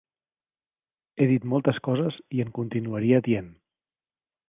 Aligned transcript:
He 1.19 1.27
dit 1.33 1.45
moltes 1.53 1.81
coses 1.89 2.19
i 2.39 2.43
en 2.47 2.53
continuaria 2.59 3.25
dient. 3.31 3.57